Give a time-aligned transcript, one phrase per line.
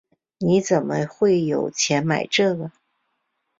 [0.39, 2.71] 你怎么会有钱买这个？